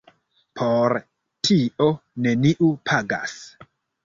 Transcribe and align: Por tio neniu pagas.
Por 0.61 0.95
tio 1.49 1.91
neniu 2.27 2.71
pagas. 2.91 3.39